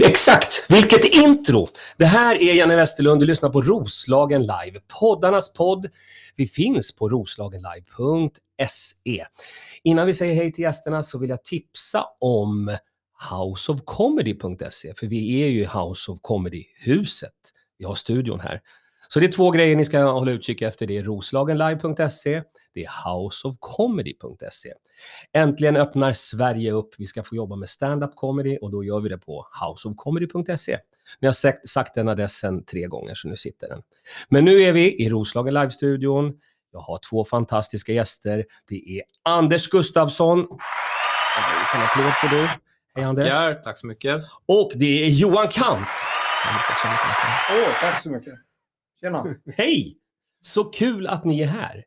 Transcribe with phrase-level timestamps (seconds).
[0.00, 0.64] Exakt!
[0.68, 1.68] Vilket intro!
[1.96, 5.86] Det här är Janne Westerlund, du lyssnar på Roslagen Live, poddarnas podd.
[6.36, 9.24] Vi finns på roslagenlive.se.
[9.82, 12.76] Innan vi säger hej till gästerna så vill jag tipsa om
[13.30, 17.30] houseofcomedy.se, för vi är ju i House of Comedy-huset.
[17.78, 18.60] Vi har studion här.
[19.08, 20.86] Så det är två grejer ni ska hålla utkik efter.
[20.86, 22.42] Det är roslagenlive.se,
[22.74, 24.72] det är houseofcomedy.se.
[25.32, 26.94] Äntligen öppnar Sverige upp.
[26.98, 30.78] Vi ska få jobba med stand-up comedy och då gör vi det på houseofcomedy.se.
[31.20, 33.82] Ni har sagt, sagt den adressen tre gånger så nu sitter den.
[34.28, 36.38] Men nu är vi i Roslagen Live-studion.
[36.72, 38.44] Jag har två fantastiska gäster.
[38.68, 40.38] Det är Anders Gustafsson.
[40.38, 42.48] Vilken applåd får du.
[42.94, 43.24] Hej Anders.
[43.24, 44.22] Tackar, tack så mycket.
[44.46, 45.88] Och det är Johan Kant.
[47.50, 48.34] Åh, tack så mycket.
[49.00, 49.36] Tjena.
[49.56, 49.96] Hej!
[50.42, 51.84] Så kul att ni är här.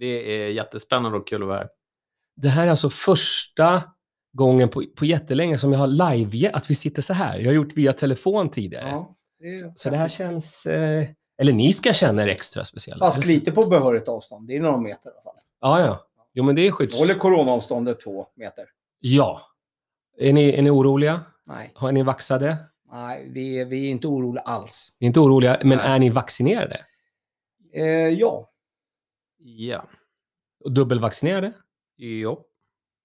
[0.00, 1.68] Det är jättespännande och kul att vara här.
[2.36, 3.82] Det här är alltså första
[4.32, 7.38] gången på, på jättelänge som jag har live, att vi sitter så här.
[7.38, 8.88] Jag har gjort via telefon tidigare.
[8.88, 11.06] Ja, det är Så det här känns, eh,
[11.38, 12.98] eller ni ska känna er extra speciella.
[12.98, 14.48] Fast lite på behörigt avstånd.
[14.48, 15.34] Det är några meter i alla fall.
[15.60, 16.00] Ja, ja.
[16.34, 16.98] Jo, men det är Då skydds...
[16.98, 18.64] håller coronaavståndet två meter.
[19.00, 19.40] Ja.
[20.18, 21.20] Är ni, är ni oroliga?
[21.46, 22.56] Nej, Har ni vaxade?
[22.92, 24.92] Nej vi, är, vi är inte oroliga alls.
[25.00, 25.86] Ni är inte oroliga, men Nej.
[25.86, 26.80] är ni vaccinerade?
[27.74, 28.50] Eh, ja,
[29.46, 29.88] Ja.
[30.64, 31.52] Och dubbelvaccinerade?
[31.96, 32.40] Jo.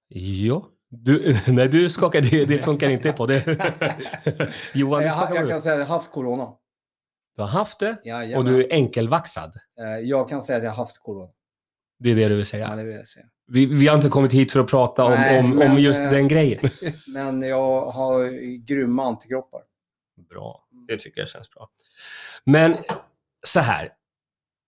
[0.07, 0.69] Ja.
[0.89, 3.45] Du, nej, du skakar, det, det funkar inte på det.
[4.73, 6.53] Johan, du jag, skakar jag kan säga att jag har haft corona.
[7.35, 9.53] Du har haft det Ja, och du är enkelvaxad.
[10.03, 11.31] jag kan säga att jag har haft corona.
[11.99, 12.67] Det är det du vill säga.
[12.69, 13.25] Ja, det vill jag säga.
[13.47, 16.01] Vi, vi har inte kommit hit för att prata om, Nej, om, men, om just
[16.01, 16.59] eh, den grejen.
[17.07, 18.29] Men jag har
[18.65, 19.61] grymma antikroppar.
[20.29, 21.69] Bra, det tycker jag känns bra.
[22.43, 22.75] Men
[23.45, 23.89] så här.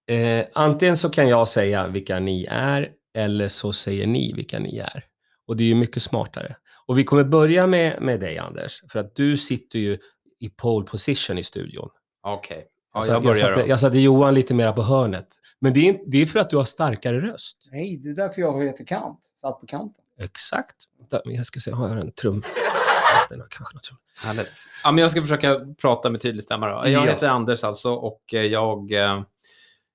[0.08, 4.78] Eh, antingen så kan jag säga vilka ni är eller så säger ni vilka ni
[4.78, 5.06] är.
[5.48, 6.56] Och det är ju mycket smartare.
[6.86, 9.98] Och vi kommer börja med, med dig Anders, för att du sitter ju
[10.40, 11.90] i pole position i studion.
[12.24, 12.68] Okej.
[12.94, 13.68] Jag, Ja, jag jag, börjar satte, då.
[13.68, 15.28] jag satte Johan lite mera på hörnet.
[15.60, 17.58] Men det är, det är för att du har starkare röst.
[17.72, 19.20] Nej, det är därför jag heter Kant.
[19.36, 20.04] Satt på kanten.
[20.20, 20.76] Exakt.
[21.24, 22.44] Jag ska se, har jag en trum?
[22.46, 23.98] Ja, Den har kanske något trum.
[24.24, 24.66] Härligt.
[24.84, 26.68] Ja, men jag ska försöka prata med tydlig stämma.
[26.68, 26.74] Då.
[26.74, 27.12] Jag Ja.
[27.12, 29.22] heter Anders alltså och eh, jag eh,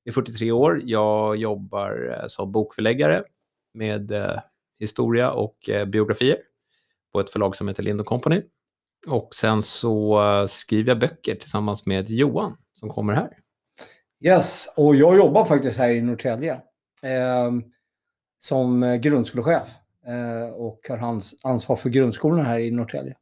[0.06, 0.81] är 43 år.
[0.84, 3.25] Jag jobbar eh, som bokförläggare
[3.75, 4.41] med eh,
[4.78, 6.37] historia och eh, biografier
[7.12, 8.43] på ett förlag som heter Lind Company.
[9.06, 13.39] Och sen så skriver jag böcker tillsammans med Johan som kommer här.
[14.25, 16.61] Yes, och jag jobbar faktiskt här i Norrtälje.
[17.03, 17.65] Ehm, eh,
[18.38, 19.75] som grundskolechef.
[20.06, 23.15] Eh, och har hans ansvar för grundskolorna här i Norrtälje.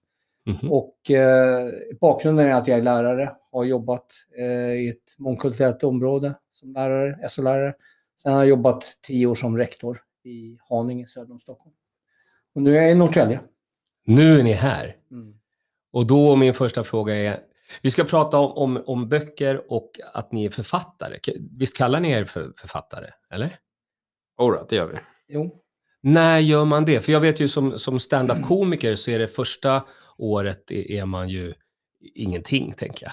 [0.46, 0.72] Mhm.
[0.72, 4.06] Och eh, bakgrunden är att jag är lärare, har jobbat
[4.38, 7.74] eh, i ett mångkulturellt område som lärare, SO-lärare.
[8.16, 11.74] Sen har jag jobbat tio år som rektor i Haninge söder om Stockholm.
[12.54, 13.40] Och nu är jag i Norrtälje.
[14.06, 14.96] Nu är ni här.
[15.10, 15.34] Mm.
[15.92, 17.38] Och då min första fråga är,
[17.82, 21.18] vi ska prata om, om, om böcker och att ni är författare.
[21.58, 23.58] Visst kallar ni er för författare, eller?
[24.40, 24.98] Jodå, det gör vi.
[25.28, 25.60] Jo,
[26.00, 27.00] När gör man det?
[27.00, 29.82] För jag vet ju som, som stand-up-komiker så är det första
[30.18, 31.54] året är, man ju
[32.14, 33.12] ingenting, tänker jag.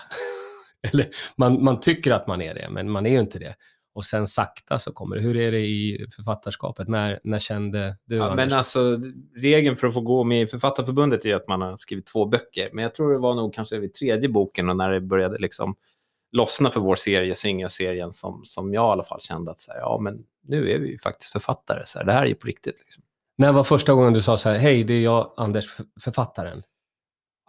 [0.91, 3.55] Eller man, man tycker att man är det, men man är ju inte det.
[3.93, 5.21] Och sen sakta så kommer det.
[5.21, 6.87] Hur är det i författarskapet?
[6.87, 8.35] När, när kände du, Ja, Anders?
[8.35, 8.99] men alltså,
[9.35, 12.69] regeln för att få gå med i Författarförbundet är att man har skrivit två böcker.
[12.73, 15.75] Men jag tror det var nog kanske vid tredje boken och när det började liksom
[16.31, 19.79] lossna för vår serie, Singer-serien, som, som jag i alla fall kände att så här,
[19.79, 21.81] ja, men nu är vi ju faktiskt författare.
[21.85, 22.79] Så här, det här är ju på riktigt.
[22.79, 23.03] Liksom.
[23.37, 26.63] När var första gången du sa så här, hej, det är jag, Anders, författaren?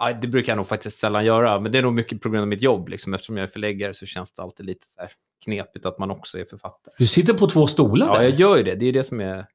[0.04, 2.42] Ja, det brukar jag nog faktiskt sällan göra, men det är nog mycket på grund
[2.42, 2.88] av mitt jobb.
[2.88, 3.14] Liksom.
[3.14, 5.10] Eftersom jag är förläggare så känns det alltid lite så här
[5.44, 6.94] knepigt att man också är författare.
[6.98, 8.74] Du sitter på två stolar Ja, jag gör ju det.
[8.74, 9.46] Det är det som är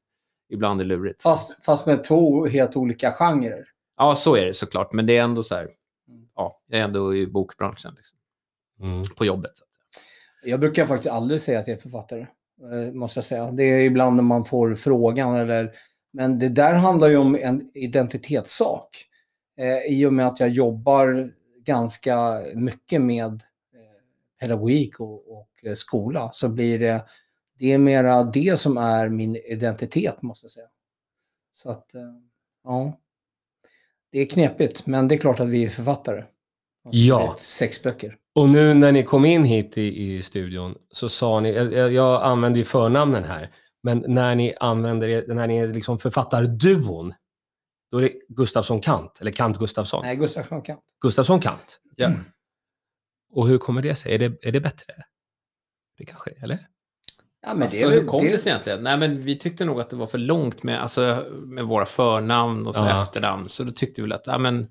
[0.50, 1.22] ibland är lurigt.
[1.24, 3.66] fast, fast med två helt olika genrer.
[3.98, 4.94] Ja, så är det såklart.
[4.94, 5.68] Men det är ändå så här,
[6.36, 8.18] ja, jag är ändå i bokbranschen liksom,
[8.82, 9.04] Mm.
[9.18, 9.52] på jobbet.
[10.44, 13.52] Jag brukar faktiskt aldrig säga att jag är författare, eh, måste jag säga.
[13.52, 15.72] Det är ibland när man får frågan eller...
[16.14, 19.07] Men det där handlar ju om en identitetssak.
[19.58, 21.32] Eh, I och med att jag jobbar
[21.64, 27.06] ganska mycket med eh, pedagogik och, och eh, skola så blir det...
[27.60, 30.68] Det är mera det som är min identitet, måste jag säga.
[31.52, 32.02] Så att, eh,
[32.64, 33.00] ja.
[34.12, 36.24] Det är knepigt, men det är klart att vi är författare.
[36.92, 37.36] Ja.
[37.38, 38.18] Sex böcker.
[38.36, 42.24] Och nu när ni kom in hit i, i studion så sa ni, jag, jag
[42.24, 43.50] använder ju förnamnen här,
[43.84, 47.14] men när ni använder, er- när ni är liksom författarduon,
[47.92, 50.02] då är det Gustafsson Kant, eller Kant Gustafsson.
[50.06, 50.84] Nej, Gustafsson Kant.
[51.02, 51.80] Gustafsson Kant.
[51.96, 52.12] Ja.
[53.32, 54.14] Och hur kommer det sig?
[54.16, 54.94] Är det, är det bättre?
[55.98, 56.68] Det kanske är, eller?
[57.42, 58.84] Ja, men alltså, det är hur kom det, det- sig egentligen?
[58.84, 62.68] Nej, men vi tyckte nog att det var för långt med, alltså, med våra förnamn
[62.68, 63.04] och så Ja.
[63.04, 63.50] efternamn.
[63.50, 64.68] Så då tyckte vi väl att ja, men,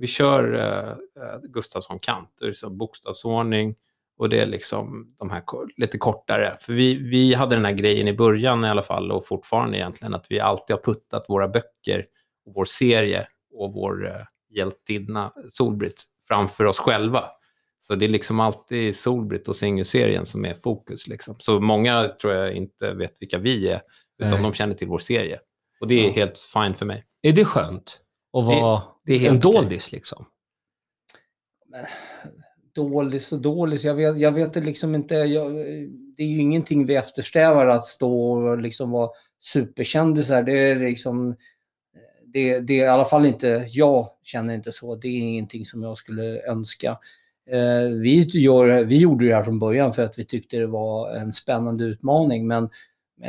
[0.00, 0.94] Vi kör uh,
[1.42, 3.74] Gustafsson kant, det är liksom bokstavsordning
[4.18, 5.42] och det är liksom de här
[5.76, 6.56] lite kortare.
[6.60, 10.14] För vi, vi hade den här grejen i början i alla fall och fortfarande egentligen
[10.14, 12.04] att vi alltid har puttat våra böcker,
[12.54, 14.12] vår serie och vår uh,
[14.50, 17.24] hjältinna Solbritt framför oss själva.
[17.78, 21.08] Så det är liksom alltid Solbritt och Singus-serien som är fokus.
[21.08, 21.36] Liksom.
[21.38, 23.82] Så många tror jag inte vet vilka vi är,
[24.18, 24.42] utan Nej.
[24.42, 25.40] de känner till vår serie.
[25.80, 26.12] Och det är ja.
[26.12, 27.02] helt fine för mig.
[27.22, 28.00] Är det skönt?
[28.38, 29.96] Att vara det, det är en doldis okay.
[29.96, 30.26] liksom?
[32.74, 35.14] Doldis och doldis, jag vet, jag vet liksom inte.
[35.14, 35.52] Jag,
[36.16, 40.42] det är ju ingenting vi eftersträvar att stå och liksom vara superkändisar.
[40.42, 41.36] Det är liksom
[42.38, 44.96] det, det är i alla fall inte, jag känner inte så.
[44.96, 46.98] Det är ingenting som jag skulle önska.
[47.50, 51.10] Eh, vi, gör, vi gjorde det här från början för att vi tyckte det var
[51.10, 52.46] en spännande utmaning.
[52.46, 52.70] Men,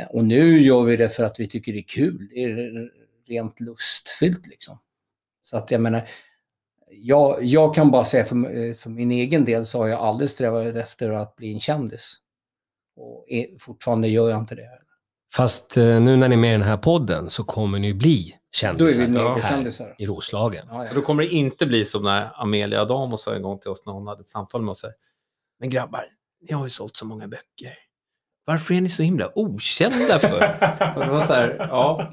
[0.08, 2.28] och nu gör vi det för att vi tycker det är kul.
[2.34, 2.90] Det är
[3.28, 4.78] rent lustfyllt liksom.
[5.42, 6.08] Så att jag menar,
[6.90, 10.30] jag, jag kan bara säga för, eh, för min egen del så har jag aldrig
[10.30, 12.16] strävat efter att bli en kändis.
[12.96, 13.26] Och
[13.58, 14.68] fortfarande gör jag inte det.
[15.34, 18.34] Fast eh, nu när ni är med i den här podden så kommer ni bli
[18.52, 20.66] kändisar Då är vi här i Roslagen.
[20.70, 20.90] Ja, ja.
[20.94, 23.92] Då kommer det inte bli som när Amelia Adamo sa en gång till oss när
[23.92, 24.82] hon hade ett samtal med oss.
[24.82, 24.92] Här.
[25.60, 26.04] Men grabbar,
[26.48, 27.74] ni har ju sålt så många böcker.
[28.44, 30.36] Varför är ni så himla okända för?
[30.96, 32.12] Och det var så här, ja.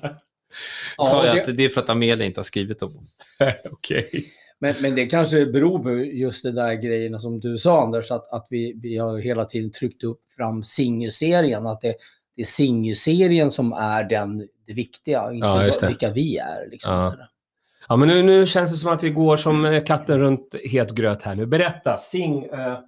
[0.97, 1.41] ja sa jag det...
[1.41, 3.19] att det är för att Amelia inte har skrivit om oss.
[3.71, 4.07] Okej.
[4.11, 4.23] Okay.
[4.59, 8.33] Men, men det kanske beror på just de där grejerna som du sa Anders, att,
[8.33, 11.95] att vi, vi har hela tiden tryckt upp fram Singu-serien, att det,
[12.37, 14.37] det är Singu-serien som är den,
[14.67, 16.69] det viktiga, inte ja, vilka vi är.
[16.69, 17.15] Liksom, ja.
[17.89, 17.97] ja.
[17.97, 21.35] men nu, nu känns det som att vi går som katten runt het gröt här
[21.35, 21.45] nu.
[21.45, 22.79] Berätta, Sing, uh,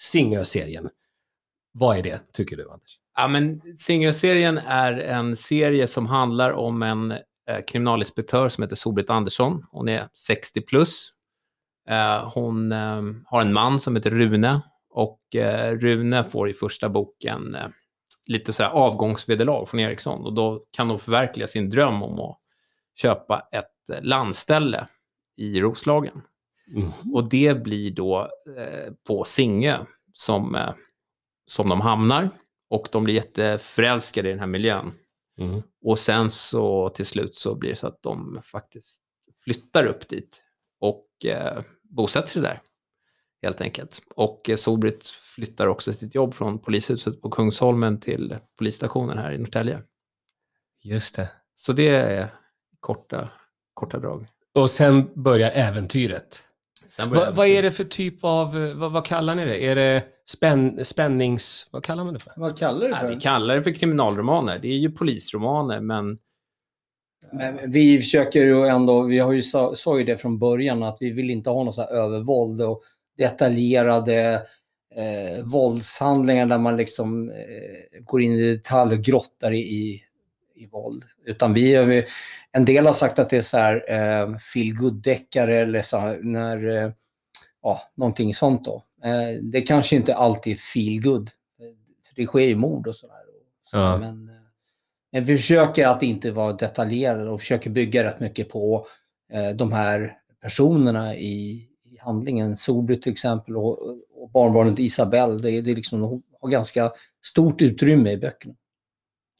[0.00, 0.90] Singö-serien.
[1.72, 2.98] Vad är det, tycker du, Anders?
[3.16, 9.10] Ja, men Singö-serien är en serie som handlar om en eh, kriminalinspektör som heter Solbritt
[9.10, 9.66] Andersson.
[9.70, 11.12] Hon är 60 plus.
[11.88, 14.60] Eh, hon eh, har en man som heter Rune
[14.90, 17.68] och eh, Rune får i första boken eh,
[18.30, 22.38] lite så här avgångsvederlag från Ericsson och då kan de förverkliga sin dröm om att
[22.94, 24.86] köpa ett eh, landställe
[25.36, 26.22] i Roslagen.
[26.74, 26.90] Mm.
[27.14, 28.20] Och det blir då
[28.58, 29.78] eh, på Singö
[30.12, 30.70] som, eh,
[31.46, 32.30] som de hamnar
[32.68, 34.92] och de blir jätteförälskade i den här miljön.
[35.38, 35.62] Mm.
[35.84, 39.02] Och sen så till slut så blir det så att de faktiskt
[39.44, 40.42] flyttar upp dit
[40.80, 42.60] och eh, bosätter sig där
[43.42, 44.02] helt enkelt.
[44.14, 49.82] Och Solbritt flyttar också sitt jobb från polishuset på Kungsholmen till polisstationen här i Norrtälje.
[50.82, 51.30] Just det.
[51.56, 52.30] Så det är
[52.80, 53.28] korta,
[53.74, 54.26] korta drag.
[54.54, 56.44] Och sen börjar äventyret.
[56.88, 59.64] Sen börjar Va, vad är det för typ av, vad, vad, kallar ni det?
[59.66, 61.68] Är det spänn, spännings...
[61.70, 62.32] Vad kallar man det för?
[62.36, 63.04] Vad kallar det för?
[63.04, 64.58] Ja, vi kallar det för kriminalromaner.
[64.58, 66.18] Det är ju polisromaner, men
[67.32, 70.96] men vi försöker ju ändå, vi har ju sa, sa ju det från början att
[71.00, 72.82] vi vill inte ha något så här övervåld och
[73.20, 74.42] detaljerade
[74.96, 80.02] eh, våldshandlingar där man liksom eh, går in i detalj och grottar i,
[80.54, 81.04] i våld.
[81.24, 82.04] Utan vi, har,
[82.52, 86.18] en del har sagt att det är så här eh, feel deckare eller så här,
[86.22, 86.90] när, eh,
[87.62, 88.84] ja, någonting sånt då.
[89.04, 91.30] Eh, det kanske inte alltid är feel good.
[92.08, 93.16] För det sker ju mord och sådär.
[93.64, 93.96] Så, ja.
[93.96, 94.34] men, eh,
[95.12, 98.86] men vi försöker att inte vara detaljerade och försöker bygga rätt mycket på
[99.32, 101.66] eh, de här personerna i,
[102.00, 102.56] handlingen.
[102.56, 106.92] Solbritt till exempel och, och barnbarnet Isabelle, det, det är liksom, de har ganska
[107.26, 108.54] stort utrymme i böckerna.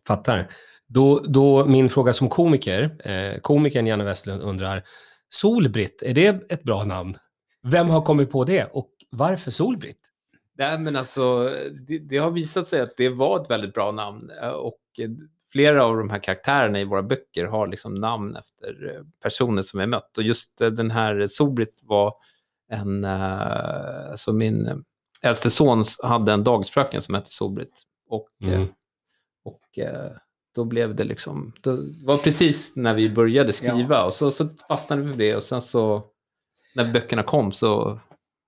[0.07, 0.51] Fattar.
[0.87, 4.83] Då, då min fråga som komiker, eh, komikern Janne Westlund undrar,
[5.29, 7.17] Solbritt, är det ett bra namn?
[7.63, 10.01] Vem har kommit på det och varför Solbritt?
[10.59, 11.55] Nej, men alltså,
[11.89, 14.81] det, det, har visat sig att det var ett väldigt bra namn eh, och
[15.53, 19.81] flera av de här karaktärerna i våra böcker har liksom namn efter eh, personer som
[19.81, 22.15] vi mött och just eh, den här Solbritt var
[22.71, 24.85] en, uh, alltså min
[25.23, 27.83] äldste son hade en dagisfröken som hette Solbritt.
[28.09, 28.69] Och, mm.
[29.45, 30.17] och uh,
[30.55, 34.05] då blev det liksom, det var precis när vi började skriva ja.
[34.05, 36.05] och så, så fastnade vi för det och sen så
[36.75, 38.01] när böckerna kom så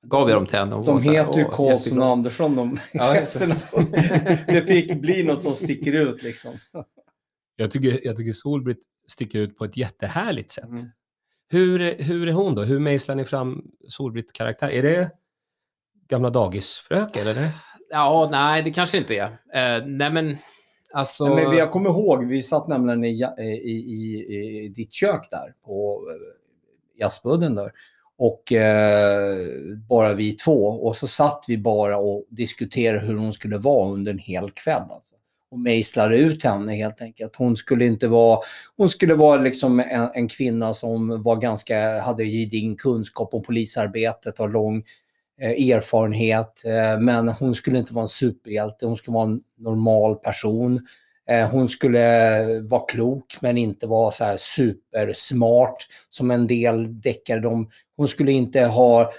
[0.06, 0.84] gav jag dem till henne.
[0.84, 2.56] De heter ju Karlsson och Andersson.
[2.56, 3.12] De, ja,
[4.46, 6.52] det fick bli något som sticker ut liksom.
[7.56, 10.68] Jag tycker, jag tycker Solbritt sticker ut på ett jättehärligt sätt.
[10.68, 10.90] Mm.
[11.52, 12.62] Hur, hur är hon då?
[12.62, 14.70] Hur mejslar ni fram Solbritt karaktär?
[14.70, 15.10] Är det
[16.08, 17.50] gamla dagisfröken eller?
[17.90, 19.26] Ja, nej det kanske inte är.
[19.26, 20.36] Eh, nej men
[20.92, 21.34] alltså...
[21.34, 25.54] Nej, men jag kommer ihåg, vi satt nämligen i, i, i, i ditt kök där
[25.64, 27.72] på eh, jazzbudden där.
[28.16, 29.36] Och eh,
[29.88, 30.66] bara vi två.
[30.66, 34.82] Och så satt vi bara och diskuterade hur hon skulle vara under en hel kväll.
[34.90, 35.14] Alltså
[35.52, 37.36] och mejslar ut henne helt enkelt.
[37.36, 38.38] Hon skulle inte vara,
[38.76, 44.40] hon skulle vara liksom en, en kvinna som var ganska, hade gedigen kunskap om polisarbetet
[44.40, 44.84] och lång
[45.40, 46.62] eh, erfarenhet.
[46.64, 50.86] Eh, men hon skulle inte vara en superhjälte, hon skulle vara en normal person.
[51.30, 57.66] Eh, hon skulle vara klok men inte vara så här supersmart som en del deckare.
[57.96, 59.12] hon skulle inte ha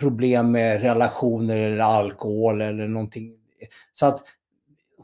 [0.00, 3.32] problem med relationer eller alkohol eller någonting.
[3.92, 4.22] Så att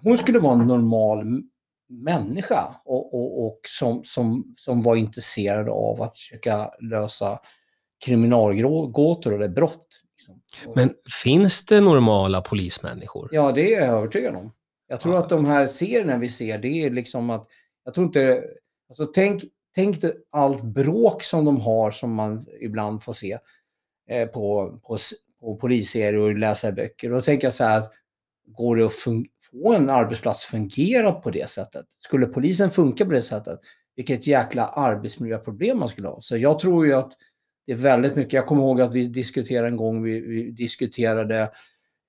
[0.02, 1.42] hon skulle vara en normal
[1.88, 7.38] människa och, och, och som, som, som var intresserad av att försöka lösa
[8.04, 10.02] kriminalgåtor eller brott.
[10.16, 10.40] Liksom.
[10.74, 13.28] Men finns det normala polismänniskor?
[13.32, 14.52] Ja, det är jag övertygad om.
[14.88, 15.20] Jag tror ja.
[15.20, 17.46] att de här serierna vi ser, det är liksom att,
[17.84, 18.44] jag tror inte,
[18.88, 19.42] alltså tänk,
[19.74, 23.38] tänk allt bråk som de har som man ibland får se
[24.10, 24.98] eh, på, på,
[25.40, 27.10] på polisserier och läsa böcker.
[27.10, 27.82] Då tänker jag så här,
[28.56, 28.92] går det att
[29.50, 31.86] få en arbetsplats att fungera på det sättet?
[31.98, 33.60] Skulle polisen funka på det sättet?
[33.96, 36.20] Vilket jäkla arbetsmiljöproblem man skulle ha.
[36.20, 37.12] Så jag tror ju att
[37.66, 38.32] det är väldigt mycket.
[38.32, 41.50] Jag kommer ihåg att vi diskuterade en gång, vi, vi diskuterade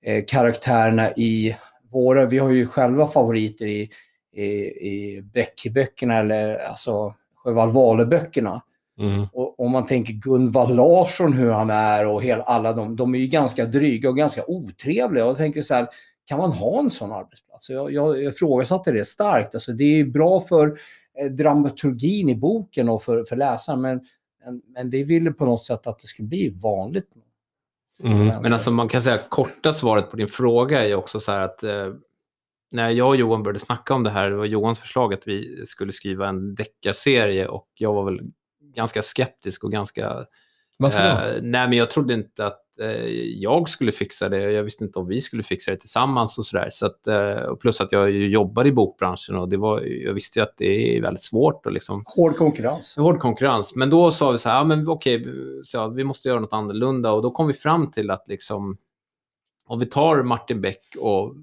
[0.04, 1.56] eh, karaktärerna i
[1.90, 3.90] våra, vi har ju själva favoriter i,
[4.32, 4.44] i,
[4.88, 8.62] i Becky-böckerna eller alltså Sjöwall Wahlöö-böckerna.
[9.00, 9.26] Mm.
[9.32, 13.18] Och om man tänker Gunvald Larsson, hur han är och hela, alla de, de är
[13.18, 15.24] ju ganska dryga och ganska otrevliga.
[15.24, 15.88] Och jag tänker så här,
[16.30, 17.70] kan man ha en sån arbetsplats?
[17.70, 19.54] Jag, jag ifrågasatte det starkt.
[19.54, 20.80] Alltså, det är bra för
[21.18, 24.00] eh, dramaturgin i boken och för, för läsaren, men,
[24.44, 27.08] men, men vi ville på något sätt att det skulle bli vanligt.
[28.02, 28.26] Mm.
[28.26, 31.62] Men alltså man kan säga korta svaret på din fråga är också så här att
[31.62, 31.92] eh,
[32.70, 35.66] när jag och Johan började snacka om det här, det var Johans förslag att vi
[35.66, 38.20] skulle skriva en deckarserie och jag var väl
[38.74, 40.26] ganska skeptisk och ganska...
[40.78, 41.06] Varför då?
[41.06, 42.64] Eh, nej, men jag trodde inte att
[43.34, 44.52] jag skulle fixa det.
[44.52, 46.68] Jag visste inte om vi skulle fixa det tillsammans och sådär.
[46.70, 50.42] Så att, eh, plus att jag jobbar i bokbranschen och det var, jag visste ju
[50.42, 51.66] att det är väldigt svårt.
[51.66, 52.96] Och liksom, hård konkurrens.
[52.96, 53.74] Hård konkurrens.
[53.74, 55.26] Men då sa vi så här, ja, men okej,
[55.62, 57.12] så, ja, vi måste göra något annorlunda.
[57.12, 58.76] Och då kom vi fram till att liksom,
[59.66, 61.34] om vi tar Martin Beck och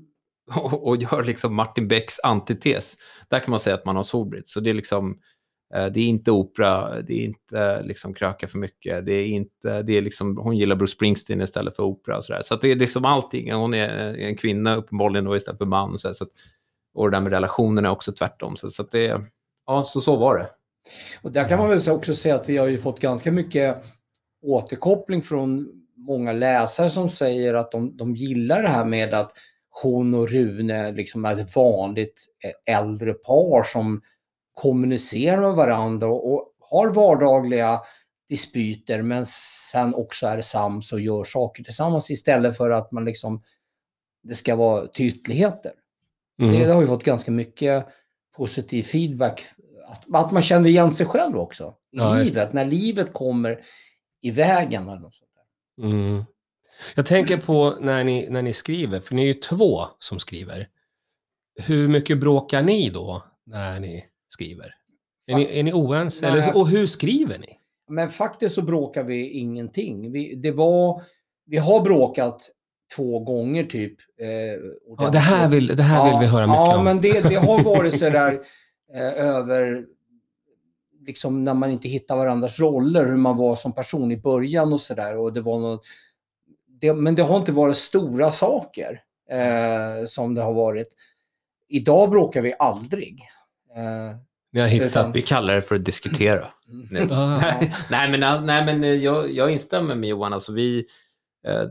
[0.56, 2.96] och, och gör liksom Martin Becks antites.
[3.30, 4.48] Där kan man säga att man har Solbritt.
[4.48, 5.37] Så det är liksom Eh,
[5.76, 9.06] Eh, det är inte opera, det är inte liksom kröka för mycket.
[9.06, 12.42] Det är inte, det är liksom, hon gillar Bruce Springsteen istället för opera och sådär.
[12.42, 13.54] Så, så det är liksom allting.
[13.54, 15.94] Hon är eh, en kvinna uppenbarligen då istället för man.
[15.94, 16.30] Och, så, så att,
[16.94, 18.56] och det där med relationerna är också tvärtom.
[18.56, 19.22] Så, så det,
[19.66, 20.50] ja, så, så var det.
[21.22, 23.84] Och där kan man väl också säga att vi har ju fått ganska mycket
[24.42, 29.32] återkoppling från många läsare som säger att de, de gillar det här med att
[29.84, 34.02] hon och Rune liksom är ett vanligt eh, äldre par som
[34.62, 37.82] kommunicerar med varandra och har vardagliga
[38.30, 39.26] dispyter men
[39.72, 43.44] sen också är sams och gör saker tillsammans istället för att man liksom
[44.24, 45.72] det ska vara tydligheter.
[46.42, 46.54] Mm.
[46.54, 47.88] Det, det, har vi fått ganska mycket
[48.36, 49.46] positiv feedback.
[49.88, 53.62] Att, att man känner igen sig själv också ja, livet, när livet kommer
[54.22, 54.90] i vägen.
[54.90, 55.32] Eller något sånt
[55.78, 55.88] där.
[55.88, 56.24] Mm.
[56.96, 60.68] Jag tänker på när ni, när ni skriver, för ni är ju två som skriver.
[61.60, 64.76] Hur mycket bråkar ni då när ni skriver?
[65.28, 66.30] Är ni, är ni oense?
[66.30, 67.58] Nej, eller, och hur skriver ni?
[67.90, 70.12] Men faktiskt så bråkar vi ingenting.
[70.12, 71.02] Vi, det var,
[71.46, 72.52] vi har bråkat
[72.96, 73.94] två gånger typ.
[74.22, 74.28] Eh,
[74.98, 76.78] ja, det här vill, det här vill vi höra mycket ja, om.
[76.78, 78.34] Ja, men det, det har varit så där
[78.94, 79.86] eh, över,
[81.06, 84.82] liksom när man inte hittar varandras roller, hur man var som person i början och
[84.82, 85.32] sådär.
[85.32, 85.86] det var något,
[86.82, 90.88] det, men det har inte varit stora saker eh, som det har varit.
[91.70, 93.20] Idag bråkar vi aldrig.
[93.78, 94.16] Eh,
[94.52, 95.12] vi har hittat, utan...
[95.12, 96.48] vi kallar det för att diskutera.
[96.70, 97.08] Mm.
[97.92, 100.34] nej, men, nej, men eh, jag, jag instämmer med Johan.
[100.34, 100.86] Alltså, vi
[101.48, 101.64] eh,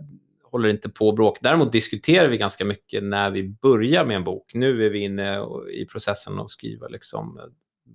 [0.43, 1.39] håller inte på att bråka.
[1.43, 4.55] Däremot diskuterar vi ganska mycket när vi börjar med en bok.
[4.55, 7.41] Nu är vi inne i processen att skriva liksom,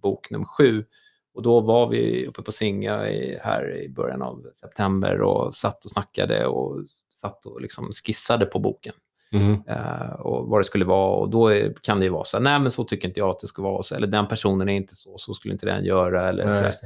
[0.02, 0.86] bok nummer sju.
[1.34, 5.86] Och då var vi uppe på Singa i, här i början av september och satt
[5.86, 8.94] och snackade och satt och liksom skissade på boken.
[9.34, 9.52] Mm.
[9.70, 11.16] Uh, och vad det skulle vara.
[11.16, 13.30] Och då är, kan det ju vara så här, nej men så tycker inte jag
[13.30, 13.84] att det ska vara.
[13.84, 16.30] Så, eller den personen är inte så, så skulle inte den göra.
[16.30, 16.86] Eller, nej, så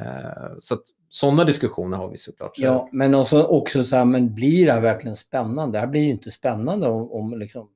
[0.00, 2.56] uh, så att, sådana diskussioner har vi såklart.
[2.56, 2.62] Så.
[2.62, 5.76] Ja, men också, också så här, men blir det här verkligen spännande?
[5.78, 7.68] Det här blir ju inte spännande om, om liksom,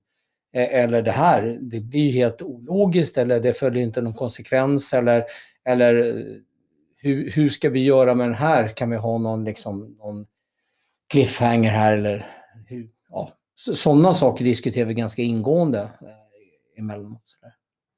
[0.54, 4.92] eh, eller det här, det blir ju helt ologiskt eller det följer inte någon konsekvens
[4.92, 5.24] eller,
[5.64, 6.14] eller
[6.96, 8.68] hur, hur ska vi göra med den här?
[8.68, 10.26] Kan vi ha någon, liksom, någon
[11.12, 12.26] cliffhanger här eller
[12.66, 12.88] hur,
[13.58, 17.22] sådana saker diskuterar vi ganska ingående eh, emellanåt.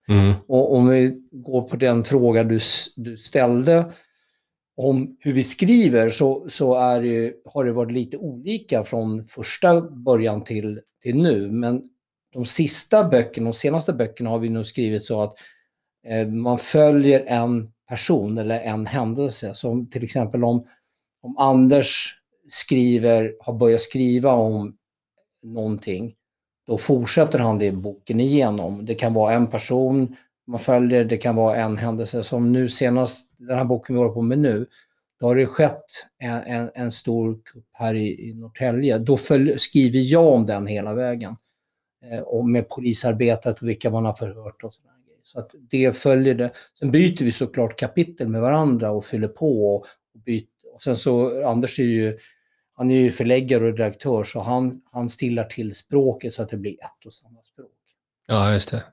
[0.08, 0.32] Mm.
[0.46, 2.60] Och om vi går på den fråga du,
[2.96, 3.92] du ställde
[4.76, 9.80] om hur vi skriver så, så är det, har det varit lite olika från första
[9.80, 11.50] början till, till nu.
[11.50, 11.82] Men
[12.32, 15.34] de sista böckerna, de senaste böckerna har vi nog skrivit så att
[16.06, 19.54] eh, man följer en person eller en händelse.
[19.54, 20.66] Som till exempel om,
[21.22, 22.14] om Anders
[22.48, 24.76] skriver, har börjat skriva om
[25.42, 26.14] någonting,
[26.66, 28.84] då fortsätter han det boken igenom.
[28.84, 30.16] Det kan vara en person
[30.46, 32.22] man följer, det kan vara en händelse.
[32.22, 34.66] Som nu senast, den här boken vi håller på med nu,
[35.20, 35.84] då har det skett
[36.18, 38.98] en, en, en stor kupp här i, i Norrtälje.
[38.98, 41.36] Då följ, skriver jag om den hela vägen.
[42.04, 44.90] Eh, och med polisarbetet och vilka man har förhört och sådär.
[45.22, 46.50] Så att det följer det.
[46.78, 49.74] Sen byter vi såklart kapitel med varandra och fyller på.
[49.74, 50.46] Och, och byter.
[50.74, 52.18] Och sen så, Anders är ju,
[52.80, 56.56] han är ju förläggare och redaktör så han, han stillar till språket så att det
[56.56, 57.72] blir ett och samma språk.
[58.26, 58.84] Ja, just det.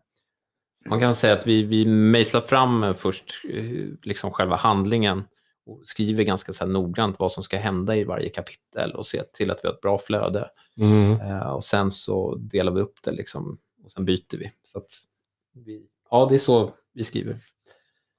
[0.85, 5.23] Man kan säga att vi, vi mejslar fram först eh, liksom själva handlingen
[5.65, 9.23] och skriver ganska så här noggrant vad som ska hända i varje kapitel och ser
[9.33, 10.49] till att vi har ett bra flöde.
[10.77, 11.21] Mm.
[11.21, 14.51] Eh, och sen så delar vi upp det liksom, och sen byter vi.
[14.63, 14.91] Så att
[15.53, 15.85] vi.
[16.09, 17.37] Ja, det är så vi skriver.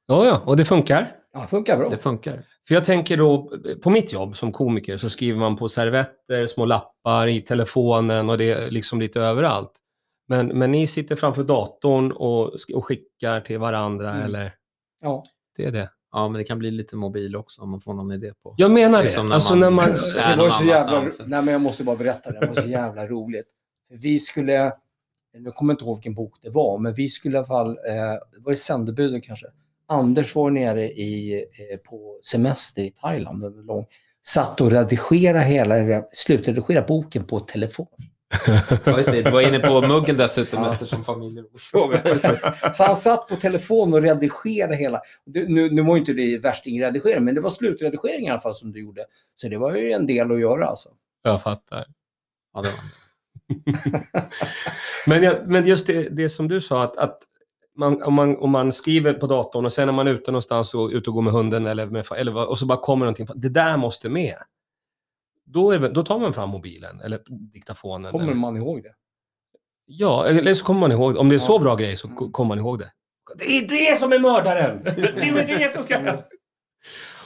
[0.09, 1.15] Ja, ja, och det funkar.
[1.33, 1.89] Ja, det funkar bra.
[1.89, 2.43] Det funkar.
[2.69, 6.65] För jag tänker då, på mitt jobb som komiker så skriver man på servetter, små
[6.65, 9.73] lappar, i telefonen och det är liksom lite överallt.
[10.29, 14.25] Men, men ni sitter framför datorn och, och skickar till varandra Mm.
[14.25, 14.53] eller?
[15.01, 15.25] Ja.
[15.57, 15.91] Det är det.
[16.13, 18.55] Ja, men det kan bli lite mobil också om man får någon idé på.
[18.59, 19.09] Jag menar Det är det.
[19.15, 19.87] som när alltså man- när man...
[20.37, 21.01] Det var så jävla...
[21.01, 22.41] Nej, men jag måste bara berätta det.
[22.41, 23.47] Det var så jävla roligt.
[23.91, 24.73] Vi skulle...
[25.39, 27.69] Nu kommer jag inte ihåg vilken bok det var, men vi skulle i alla fall...
[27.71, 29.47] Eh, var det sändebuden kanske?
[29.89, 31.35] Anders var nere i,
[31.73, 33.45] eh, på semester i Thailand.
[33.45, 33.87] under Lång,
[34.27, 36.03] satt och redigerade hela...
[36.13, 37.87] Slutredigerade boken på telefon.
[38.85, 39.23] Ja, just det.
[39.23, 40.73] Du var inne på muggen dessutom Ja.
[40.73, 41.97] eftersom familjen sov.
[42.73, 45.01] Så han satt på telefon och redigerade hela...
[45.27, 48.55] Du, nu, nu var ju inte det värstingredigering, men det var slutredigering i alla fall
[48.55, 49.05] som du gjorde.
[49.35, 50.89] Så det var ju en del att göra alltså.
[51.23, 51.85] Jag fattar.
[52.55, 52.79] Ja, det var.
[55.07, 57.19] Men, jag, men just det, det som du sa, att, att
[57.79, 60.89] man, om, man, om man skriver på datorn och sen är man ute någonstans och
[60.93, 63.27] ute och går med hunden eller, med, eller och så bara kommer någonting.
[63.35, 64.35] Det där måste med.
[65.45, 67.19] Då, är, det- då tar man fram mobilen eller
[67.53, 68.13] diktafonen.
[68.13, 68.95] Kommer eller, man ihåg det?
[69.87, 71.17] Ja, eller så kommer man ihåg.
[71.17, 71.59] Om det är så Ja.
[71.59, 72.33] bra grej så Mm.
[72.33, 72.91] kommer man ihåg det.
[73.39, 74.83] Det är det som är mördaren!
[74.85, 75.97] Det är det som ska...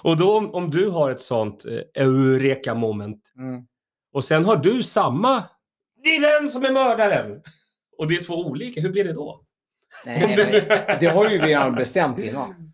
[0.05, 3.62] Och då om, om du har ett sånt eh, eureka-moment Mm.
[4.14, 5.44] och sen har du samma,
[6.03, 7.42] det är den som är mördaren!
[7.98, 9.40] Och det är två olika, hur blir det då?
[10.07, 12.72] Nej, men det har ju vi redan bestämt innan.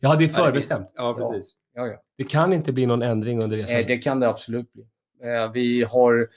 [0.00, 0.92] Ja, det är förbestämt.
[0.96, 1.54] Ja, precis.
[1.74, 2.02] Ja, ja.
[2.18, 3.82] Det kan inte bli någon ändring under Eh, resan.
[3.86, 4.82] det kan det absolut bli.
[5.22, 6.28] Eh, vi har...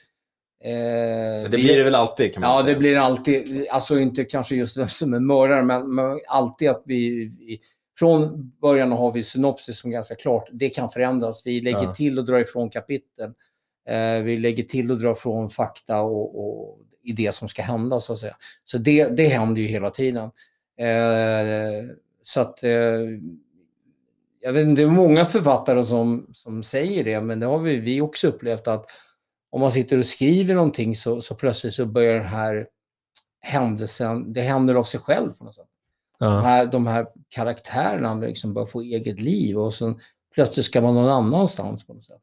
[0.63, 2.73] Eh, det vi- blir det väl alltid kan man Ja, säga.
[2.73, 6.83] det blir alltid, alltså inte kanske just vem som är mördare, men, men alltid att
[6.85, 7.59] vi, vi...
[7.99, 10.49] Från början har vi synopsis som ganska klart.
[10.51, 11.41] Det kan förändras.
[11.45, 11.93] Vi lägger Ja.
[11.93, 13.33] till och drar ifrån kapitel.
[13.89, 17.99] Eh, vi lägger till och drar ifrån fakta och, och i det som ska hända,
[17.99, 18.35] så att säga.
[18.63, 20.31] Så det, det händer ju hela tiden.
[20.79, 21.89] Eh,
[22.23, 22.63] så att...
[22.63, 22.99] Eh,
[24.45, 27.75] jag vet inte, det är många författare som, som säger det, men det har vi,
[27.75, 28.85] vi också upplevt att
[29.49, 32.67] om man sitter och skriver någonting så, så plötsligt så börjar den här
[33.41, 35.67] händelsen, det händer av sig själv på något sätt.
[36.19, 36.39] De Ja.
[36.39, 39.99] här, de här karaktärerna liksom börjar få eget liv och sen
[40.35, 42.21] plötsligt ska man någon annanstans på något sätt.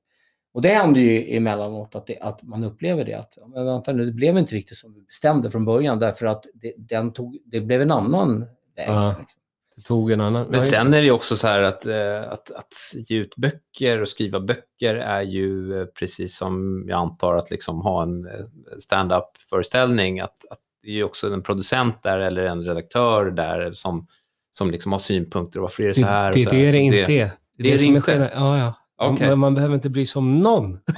[0.52, 3.14] Och det händer ju emellanåt att, det, att man upplever det.
[3.14, 6.46] Att, men vänta nu, det blev inte riktigt som vi bestämde från början därför att
[6.54, 8.40] det, den tog, det blev en annan
[8.76, 8.88] väg.
[8.88, 9.08] Ja.
[9.18, 9.40] Liksom.
[9.76, 10.46] Det tog en annan...
[10.50, 10.96] Men sen det.
[10.96, 14.40] är det ju också så här att, eh, att, att ge ut böcker och skriva
[14.40, 18.32] böcker är ju eh, precis som jag antar att liksom ha en eh,
[18.78, 20.20] stand-up-föreställning.
[20.20, 24.06] Att, att det är ju också en producent där eller en redaktör där som,
[24.50, 25.58] som liksom har synpunkter.
[25.58, 26.32] och Varför är det så här?
[26.32, 26.62] det, det, så här.
[26.62, 26.96] är det inte.
[26.96, 28.30] Det är det det, är det inte.
[28.34, 28.74] Ja, ja.
[29.00, 29.28] Okej.
[29.28, 30.80] Men man behöver inte bry sig om någon.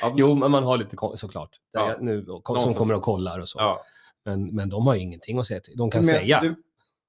[0.00, 1.50] Ja, Jo, men man har lite såklart.
[1.72, 1.96] Ja.
[2.00, 2.76] Nu, som Någonstans.
[2.76, 3.58] kommer och kollar och så.
[3.58, 3.82] Ja.
[4.24, 5.76] Men, men de har ju ingenting att säga till.
[5.76, 6.40] De kan men- säga.
[6.40, 6.54] Du,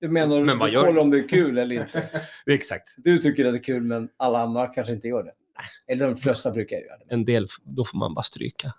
[0.02, 2.10] du menar Men du kollar om det är kul eller inte?
[2.52, 2.96] Exakt.
[2.98, 5.32] Du tycker att det är kul men alla andra kanske inte gör det.
[5.88, 7.06] Eller de flesta brukar göra det.
[7.14, 8.74] En del, då får man bara stryka.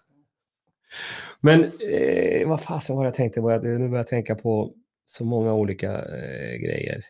[1.41, 3.41] Men eh, vad fasen var jag tänkte?
[3.41, 4.73] Jag, nu börjar jag tänka på
[5.07, 7.05] så många olika eh, grejer.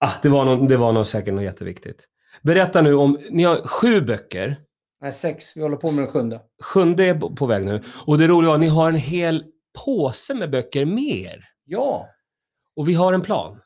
[0.00, 2.08] Ah, det var, någon, det var nog säkert något jätteviktigt.
[2.42, 4.56] Berätta nu om, ni har sju böcker.
[5.02, 5.56] Nej, sex.
[5.56, 6.40] Vi håller på med den sjunde.
[6.62, 7.82] Sjunde är på- på väg nu.
[8.06, 9.44] Och det roliga var att ni har en hel
[9.84, 11.44] påse med böcker mer.
[11.64, 12.08] Ja,
[12.76, 13.60] Och vi har en plan.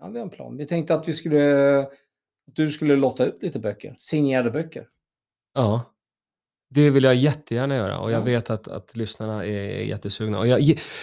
[0.00, 0.56] ja, vi har en plan.
[0.56, 1.90] Vi tänkte att vi skulle, att
[2.46, 3.96] du skulle lotta ut lite böcker.
[3.98, 4.86] Signerade böcker.
[5.54, 5.90] Ja.
[6.70, 8.24] Det vill jag jättegärna göra och jag Ja.
[8.24, 10.38] vet att, att lyssnarna är jättesugna.
[10.38, 10.58] Och jag,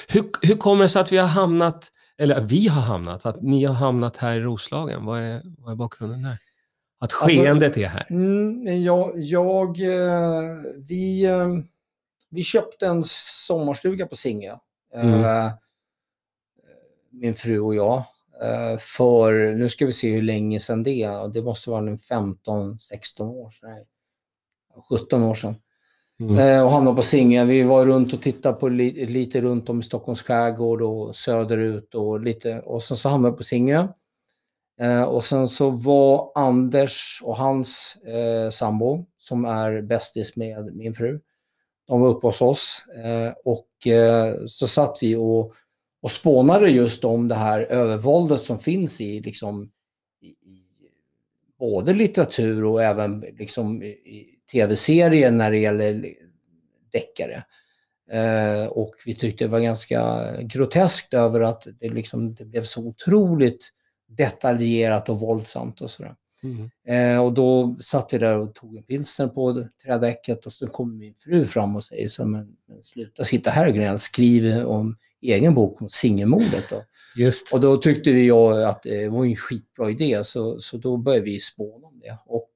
[0.08, 3.66] hur, hur kommer det sig att vi har hamnat, eller vi har hamnat, att ni
[3.66, 5.06] har hamnat här i Roslagen?
[5.06, 6.32] Vad är, vad är bakgrunden där?
[6.32, 6.38] Att
[7.00, 8.08] Alltså- skeendet är här?
[8.10, 11.48] Mm, jag, jag, eh, vi, eh,
[12.30, 13.04] vi köpte en
[13.48, 14.58] sommarstuga på Singö.
[14.96, 15.24] Mm.
[15.24, 15.52] Eh,
[17.10, 18.04] min fru och jag.
[18.80, 21.28] För, nu ska vi se hur länge sedan det är.
[21.28, 23.70] Det måste vara en 15-16 år sedan.
[23.70, 23.88] Nej,
[24.90, 25.56] 17 år sedan.
[26.22, 26.38] Mm.
[26.38, 27.46] Eh, och hamnade på Singö.
[27.46, 31.96] Vi var runt och tittade på li, lite runt om i Stockholms skärgård och söderut
[31.96, 32.60] och lite.
[32.60, 33.88] Och sen så hamnade vi på Singö.
[34.82, 40.94] Eh, och sen så var Anders och hans eh, sambo, som är bästis med min
[40.94, 41.20] fru,
[41.88, 42.86] de var uppe hos oss.
[42.96, 45.54] Eh, och eh, så satt vi och,
[46.02, 49.72] och spånade just om det här övervåldet som finns i, liksom,
[50.22, 50.64] i, i
[51.60, 56.16] både litteratur och även liksom, i, i tv-serier när det gäller
[56.92, 57.44] deckare.
[58.12, 62.82] Eh, och vi tyckte det var ganska groteskt över att det, liksom, det blev så
[62.82, 63.70] otroligt
[64.08, 66.16] detaljerat och våldsamt och sådär.
[66.44, 66.70] Mm.
[66.88, 70.98] Eh, och då satt vi där och tog en pilsner på trädäcket och så kom
[70.98, 74.98] min fru fram och säger så men, men sluta sitta här och gnäll, skriv om
[75.22, 76.70] egen bok om singelmordet.
[76.70, 76.84] Då.
[77.16, 77.54] Just.
[77.54, 81.26] Och då tyckte vi ju att det var en skitbra idé så, så då började
[81.26, 82.18] vi spåna om det.
[82.26, 82.51] Och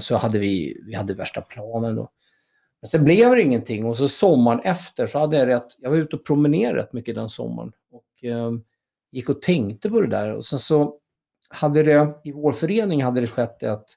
[0.00, 2.10] så hade vi, vi hade värsta planen då.
[2.80, 5.96] Men sen blev det ingenting och så sommaren efter så hade jag rätt, jag var
[5.96, 7.72] ute och promenerade rätt mycket den sommaren.
[7.90, 8.52] Och eh,
[9.12, 10.94] gick och tänkte på det där och sen så
[11.48, 13.90] hade det, i vår förening hade det skett att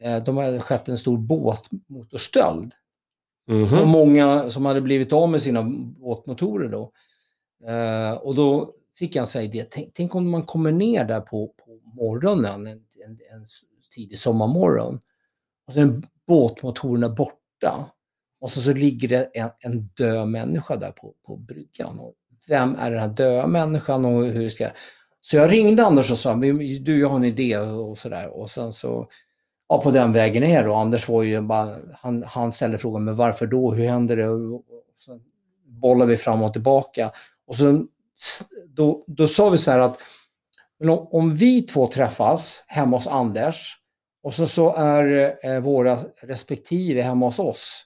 [0.00, 2.72] eh, de hade skett en stor båtmotorstöld.
[3.48, 3.78] Mhm.
[3.78, 5.62] Och många som hade blivit av med sina
[5.98, 6.92] båtmotorer då.
[7.66, 11.46] Eh, och då fick jag en idé, tänk, tänk om man kommer ner där på,
[11.46, 13.46] på morgonen, en, en, en
[13.98, 15.00] tidig sommarmorgon.
[15.66, 17.90] Och sen är båtmotorerna borta.
[18.40, 21.98] Och så, så ligger det en, en död människa där på, på bryggan.
[21.98, 22.14] Och
[22.48, 24.68] vem är den här döda människan och hur ska...
[25.20, 28.28] Så jag ringde Anders och sa, du jag har en idé och sådär.
[28.28, 29.08] Och sen så,
[29.68, 30.70] ja på den vägen är det.
[30.70, 33.72] Och Anders var ju bara, han, han ställde frågan, men varför då?
[33.72, 34.28] Hur händer det?
[34.28, 34.64] Och,
[34.98, 35.20] så
[35.66, 37.12] bollade vi fram och tillbaka.
[37.46, 37.86] Och så,
[38.66, 39.98] då, då sa vi så här att
[40.78, 43.77] men om, om vi två träffas hemma hos Anders
[44.28, 47.84] och så, så är eh, våra respektive hemma hos oss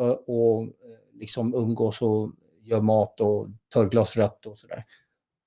[0.00, 0.68] eh, och eh,
[1.14, 4.84] liksom umgås och gör mat och tar ett glas rött och sådär.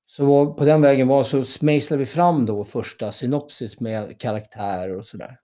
[0.06, 5.06] Så på den vägen var så mejslade vi fram då första synopsis med karaktär och
[5.06, 5.40] sådär.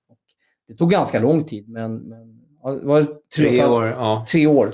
[0.68, 2.38] Det tog ganska lång tid men, men
[2.80, 3.04] det var
[3.36, 4.26] tre, Tre år, ja.
[4.32, 4.74] tre år.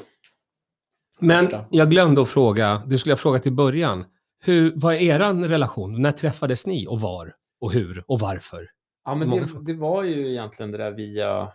[1.19, 1.65] Men Första.
[1.69, 4.05] jag glömde att fråga, det skulle jag fråga till början.
[4.43, 6.01] Hur, vad är er relation?
[6.01, 7.33] När träffades ni och var?
[7.61, 8.03] Och hur?
[8.07, 8.74] Och varför?
[9.05, 11.51] Ja, men det, det var ju egentligen det där via,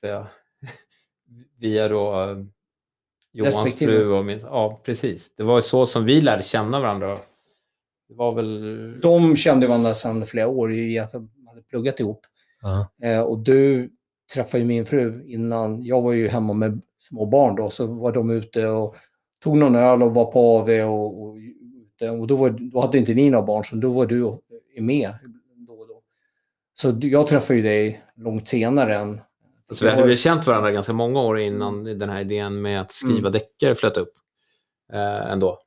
[0.00, 0.26] säga,
[1.58, 2.36] via då
[3.32, 3.92] Johans Respektive.
[3.92, 5.34] fru och min, ja precis.
[5.36, 7.18] Det var ju så som vi lärde känna varandra.
[8.08, 12.20] Det var väl, De kände varandra sedan flera år i att de hade pluggat ihop.
[12.62, 12.88] Ja.
[13.02, 13.90] Eh, och du
[14.34, 15.82] träffade ju min fru innan.
[15.82, 18.96] Jag var ju hemma med små barn då, så var de ute och
[19.42, 21.36] tog någon öl och var på AV och, och,
[22.20, 24.38] och då, var, då hade inte ni några barn, så då var du
[24.80, 25.14] med.
[26.80, 29.20] Så jag träffade ju dig långt senare än...
[29.72, 32.92] så vi hade väl känt varandra ganska många år innan den här idén med att
[32.92, 33.32] skriva Mm.
[33.32, 34.12] deckare flöt upp.
[34.92, 35.58] Eh, ändå.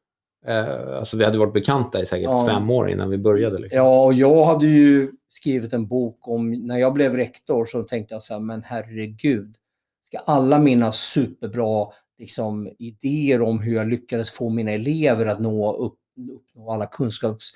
[0.46, 2.46] Eh, alltså vi hade varit bekanta i säkert Ja.
[2.48, 3.58] fem år innan vi började.
[3.58, 3.78] Liksom.
[3.78, 8.14] Ja, och jag hade ju skrivit en bok om, när jag blev rektor så tänkte
[8.16, 9.56] jag så här, men herregud,
[10.02, 15.74] ska alla mina superbra liksom, idéer om hur jag lyckades få mina elever att nå
[15.76, 15.98] upp,
[16.32, 17.52] uppnå alla kunskaps,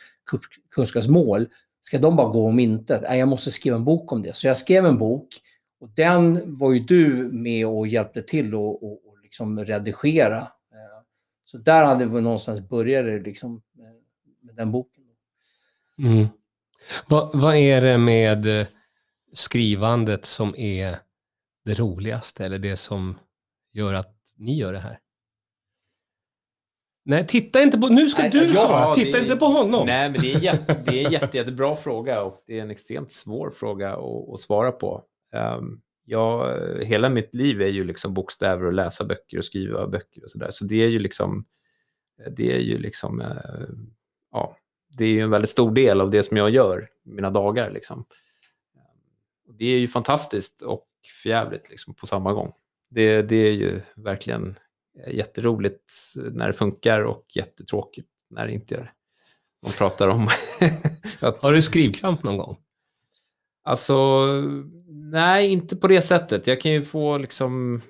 [0.75, 1.47] kunskapsmål,
[1.85, 3.01] ska de bara gå om inte?
[3.01, 4.35] Nej, jag måste skriva en bok om det.
[4.35, 5.27] Så jag skrev en bok
[5.79, 10.37] och den var ju du med och hjälpte till att och, och liksom redigera.
[10.37, 11.01] Eh,
[11.45, 13.93] så där hade vi någonstans började liksom med,
[14.41, 15.03] med den boken.
[15.97, 16.27] Mm.
[17.07, 18.67] Vad, vad är det med
[19.33, 20.97] skrivandet som är
[21.65, 23.19] det roligaste eller det som
[23.73, 24.99] gör att ni gör det här?
[27.07, 27.87] Nej, titta inte på...
[27.87, 28.93] Nu ska Nej, du ja, svara.
[28.93, 29.85] Titta är- inte på honom.
[29.85, 32.71] Nej, men det är, jätte, det är en jätte, jättebra fråga och det är en
[32.71, 35.03] extremt svår fråga att, att svara på.
[35.57, 40.23] Um, jag, hela mitt liv är ju liksom bokstäver och läsa böcker och skriva böcker
[40.23, 40.47] och sådär.
[40.51, 41.45] Så det är ju liksom,
[42.35, 43.27] det är ju liksom, eh,
[44.31, 44.57] ja,
[44.97, 48.05] det är ju en väldigt stor del av det som jag gör mina dagar liksom.
[48.75, 50.87] Ehm, Det är ju fantastiskt och
[51.23, 52.51] förjävligt liksom på samma gång.
[52.89, 54.55] Det, det är ju verkligen
[55.07, 58.91] jätteroligt när det funkar och jättetråkigt när det inte gör det.
[59.63, 60.29] Man pratar om
[61.19, 62.57] att Har du skrivkramp någon gång?
[63.63, 64.25] Alltså,
[64.87, 66.47] nej, inte på det sättet.
[66.47, 67.81] Jag kan ju få liksom,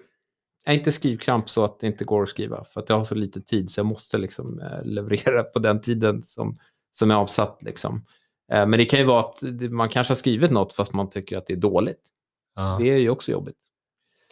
[0.65, 2.63] jag är inte skrivkramp så att det inte går att skriva.
[2.63, 5.81] För att jag har så lite tid så jag måste liksom eh, leverera på den
[5.81, 6.59] tiden som,
[6.91, 7.63] som är avsatt.
[7.63, 8.05] Liksom.
[8.51, 11.37] Eh, Men det kan ju vara att man kanske har skrivit något fast man tycker
[11.37, 12.09] att det är dåligt.
[12.55, 12.77] Ja.
[12.79, 13.59] Det är ju också jobbigt.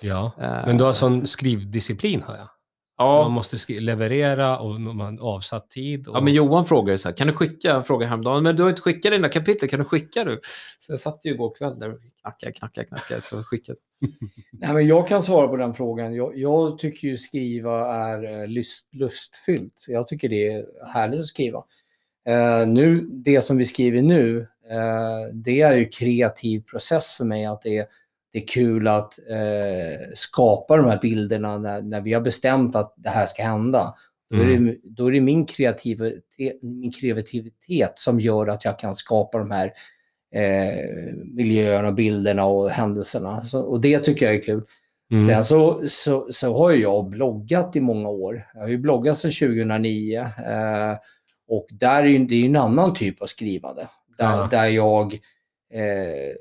[0.01, 0.31] Ja.
[0.37, 2.47] Eh, Men du har sån skrivdisciplin hör jag.
[2.99, 6.07] Man Ja, måste skri- leverera och man avsatt tid.
[6.07, 6.15] Och...
[6.17, 8.69] ja, men Johan frågade så här, kan du skicka, jag frågade häromdagen, men du har
[8.69, 10.39] inte skickat dina kapitel, kan du skicka du?
[10.79, 13.77] Så jag satt ju igår kväll där och knackade, knackade, knackade, så skickade.
[14.51, 16.13] Nej, men jag kan svara på den frågan.
[16.15, 19.85] Jag, jag tycker ju skriva är eh, lust, lustfyllt.
[19.87, 21.63] Jag tycker det är härligt att skriva.
[22.29, 24.39] Eh, nu, det som vi skriver nu,
[24.71, 27.45] eh, det är ju kreativ process för mig.
[27.45, 27.85] Att det är,
[28.33, 32.93] det är kul att eh, skapa de här bilderna när, när vi har bestämt att
[32.97, 33.95] det här ska hända.
[34.29, 34.65] Då är Mm.
[34.65, 36.23] det, då är det min, kreativitet,
[36.61, 39.71] min kreativitet som gör att jag kan skapa de här
[40.35, 43.43] eh, miljöerna, bilderna och händelserna.
[43.43, 44.63] Så, och det tycker jag är kul.
[45.11, 45.25] Mm.
[45.25, 48.47] Sen så, så, så har jag bloggat i många år.
[48.53, 50.19] Jag har ju bloggat sedan 2009.
[50.19, 50.97] Eh,
[51.47, 53.87] och där är det är en annan typ av skrivande.
[54.17, 54.47] Där, Ja.
[54.51, 55.13] där jag...
[55.73, 56.33] Eh,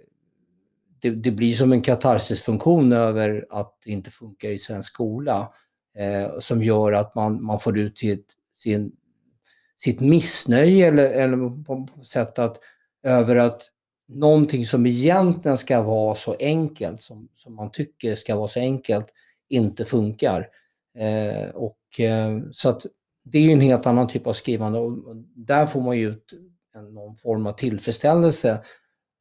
[1.02, 5.52] det, det blir som en katarsisfunktion över att det inte funkar i svensk skola.
[5.98, 8.92] Eh, som gör att man, man får ut sitt, sin,
[9.76, 12.58] sitt missnöje eller, eller på sätt att
[13.02, 13.62] över att
[14.08, 19.06] någonting som egentligen ska vara så enkelt, som, som man tycker ska vara så enkelt,
[19.48, 20.48] inte funkar.
[20.98, 22.86] Eh, och, eh, så att
[23.24, 26.08] det är ju en helt annan typ av skrivande och och där får man ju
[26.08, 26.32] ut
[26.74, 28.60] en, någon form av tillfredsställelse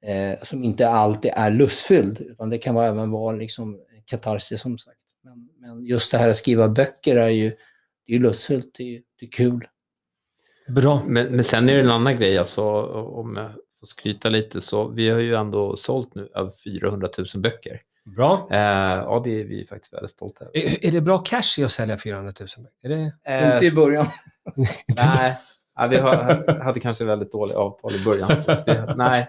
[0.06, 4.78] eh, som inte alltid är lustfylld, utan det kan vara även vara liksom katarsis som
[4.78, 4.98] sagt.
[5.24, 7.56] Men, men just det här att skriva böcker är ju,
[8.08, 9.68] det är lustfyllt, det är, det är kul.
[10.68, 11.02] Bra.
[11.08, 14.88] Men, men sen är det en annan grej, alltså, om jag får skryta lite, så
[14.88, 17.82] vi har ju ändå sålt nu över 400 000 böcker.
[18.06, 18.48] Bra.
[18.52, 20.58] Eh, ja, det är vi faktiskt väldigt stolta över.
[20.58, 22.48] Är, är det bra cash i att sälja 400 000?
[22.84, 23.14] Är det...
[23.26, 24.06] Eh, Inte i början.
[24.96, 25.38] nej,
[25.76, 28.42] ja, vi har, hade kanske väldigt dåliga avtal i början.
[28.42, 29.28] Så att vi, nej,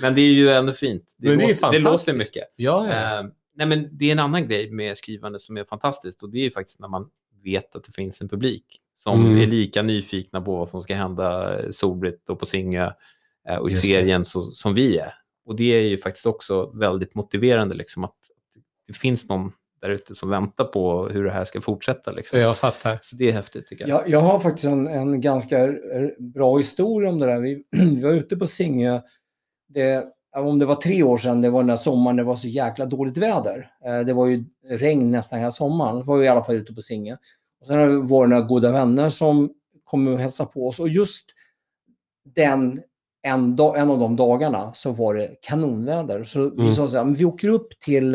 [0.00, 1.14] men det är ju ändå fint.
[1.18, 2.44] Det, Men det är låter, det låter mycket.
[2.56, 3.20] Ja, ja.
[3.20, 6.38] Eh, nej, men det är en annan grej med skrivande som är fantastiskt och det
[6.46, 7.08] är faktiskt när man
[7.44, 9.38] vet att det finns en publik som Mm.
[9.42, 12.90] är lika nyfikna på vad som ska hända Solbritt och på Singö
[13.48, 15.14] eh, och i Just serien så, som vi är.
[15.46, 18.16] Och det är ju faktiskt också väldigt motiverande liksom, att
[18.86, 22.10] det finns någon där ute som väntar på hur det här ska fortsätta.
[22.10, 22.38] Så Liksom.
[22.40, 22.98] jag satt här.
[23.02, 24.00] Så det är häftigt tycker jag.
[24.00, 25.74] Jag, jag har faktiskt en, en ganska
[26.18, 27.40] bra historia om det där.
[27.40, 29.00] Vi, vi var ute på Singö,
[29.68, 32.48] det, om det var tre år sedan, det var den där sommaren det var så
[32.48, 33.70] jäkla dåligt väder.
[33.84, 35.96] Eh, Det var ju regn nästan hela sommaren.
[35.96, 37.16] Då var vi i alla fall ute på Singö.
[37.60, 39.50] Och sen har det några goda vänner som
[39.84, 40.80] kom och hälsade på oss.
[40.80, 41.24] Och just
[42.34, 42.80] den,
[43.22, 46.24] en, dag, en av de dagarna så var det kanonväder.
[46.24, 46.72] Så vi Mm.
[46.72, 48.14] sa så här, vi åker upp till,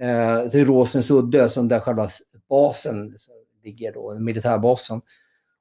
[0.00, 2.08] eh, till Råsens udde, som där själva
[2.48, 3.14] basen
[3.64, 5.00] ligger, då, militärbasen.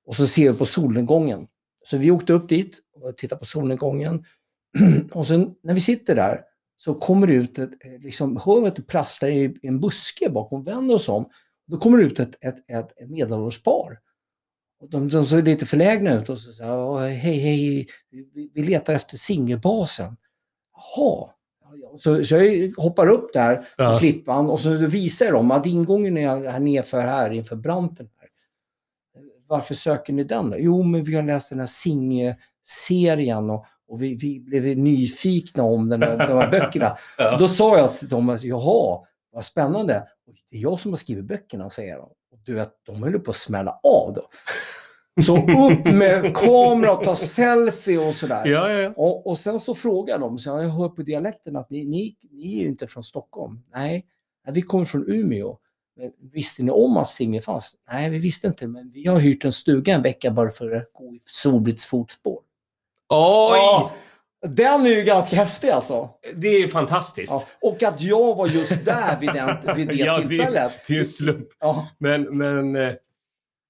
[0.05, 1.47] Och så ser vi på solnedgången.
[1.85, 4.23] Så vi åkte upp dit och tittade på solnedgången.
[5.11, 6.41] och sen när vi sitter där
[6.75, 10.29] så kommer det ut ett, eh, liksom, hör vi att det prasslar i en buske
[10.29, 11.29] bakom, vänder oss om.
[11.67, 13.99] Då kommer det ut ett, ett, ett, medelålders par.
[14.79, 17.87] Och de, de såg lite förlägna ut och så sa "Ja, hej, hej,
[18.53, 20.17] vi, letar efter singelbasen.
[20.73, 21.29] Jaha.
[21.63, 21.97] Ja, ja.
[21.99, 23.97] Så, så jag hoppar upp där på Ja.
[23.99, 28.09] klippan och så visar dem att ingången är här nerför här inför branten.
[28.19, 28.29] Här.
[29.47, 30.57] Varför söker ni den då?
[30.59, 35.89] Jo, men vi har läst den här Singer-serien och, och vi, vi blev nyfikna om
[35.89, 36.97] den här, de här böckerna.
[37.17, 37.37] Ja.
[37.37, 38.99] Då sa jag till dem, jaha,
[39.31, 40.07] vad spännande.
[40.51, 42.03] Det är jag som har skrivit böckerna, säger de.
[42.03, 44.21] Och du vet, de höll på att smälla av då.
[45.23, 48.45] Så upp med kamera och ta selfie och sådär.
[48.45, 48.93] Ja, ja, ja.
[48.95, 52.57] Och, och sen så frågar de, så jag hör på dialekten att ni, ni, ni
[52.57, 53.63] är ju inte från Stockholm.
[53.73, 54.05] Nej,
[54.51, 55.57] vi kommer från Umeå.
[56.31, 57.75] Visste ni om att Singer fanns?
[57.91, 60.93] Nej, vi visste inte, men vi har hyrt en stuga en vecka bara för att
[60.93, 62.39] gå i Solbritts fotspår.
[63.09, 63.89] Oj!
[64.47, 66.09] Den är ju ganska häftig alltså.
[66.35, 67.31] Det är fantastiskt.
[67.31, 70.71] Ja, och att jag var just där vid, den, vid det Ja, det- tillfället.
[70.87, 71.47] det är en slump.
[71.59, 72.93] Ja, Men, men eh,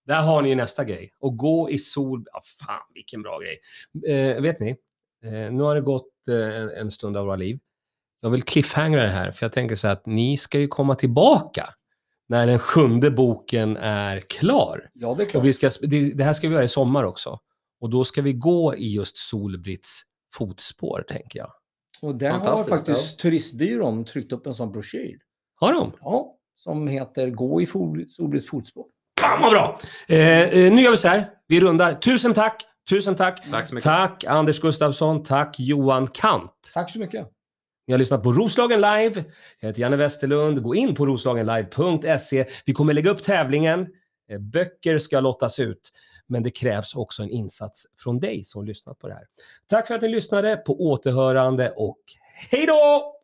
[0.08, 1.12] där har ni ju nästa grej.
[1.19, 2.26] Och gå i sol.
[2.34, 3.58] Ja, fan vilken bra grej.
[4.36, 4.69] Eh, vet ni,
[5.26, 7.60] eh, nu har det gått eh, en, en stund av våra liv.
[8.21, 10.95] Jag vill cliffhangra det här, för jag tänker så här att ni ska ju komma
[10.95, 11.65] tillbaka
[12.30, 14.89] när den sjunde boken är klar.
[14.93, 15.41] ja, det är klart.
[15.41, 17.39] Och vi ska, det, det här ska vi göra i sommar också.
[17.82, 20.02] Och då ska vi gå i just Solbritts
[20.34, 21.50] fotspår, tänker jag.
[22.02, 25.18] Och där har faktiskt turistbyrån tryckt upp en sån broschyr.
[25.60, 25.92] Har de?
[26.02, 27.66] Ja, som heter Gå i
[28.10, 28.86] Solbritts fotspår.
[29.22, 29.80] Fan vad bra!
[30.08, 31.30] Eh, eh, nu gör vi så här.
[31.48, 31.94] Vi rundar.
[31.94, 32.63] Tusen tack!
[32.90, 33.52] Tusen tack!
[33.52, 33.84] Tack så mycket.
[33.84, 36.52] Tack Anders Gustafsson, tack Johan Kant.
[36.74, 37.28] Tack så mycket.
[37.88, 39.24] Ni har lyssnat på Roslagen Live.
[39.60, 40.63] Jag heter Janne Westerlund.
[40.63, 42.46] Gå in på roslagenlive.se.
[42.66, 43.88] Vi kommer lägga upp tävlingen.
[44.32, 45.92] Eh, Böcker ska lottas ut.
[46.28, 49.28] Men det krävs också en insats från dig som lyssnat på det här.
[49.68, 50.58] Tack för att ni lyssnade.
[50.58, 52.00] På återhörande och
[52.52, 53.17] hej då!